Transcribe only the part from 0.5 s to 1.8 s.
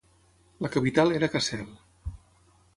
La capital era Kassel.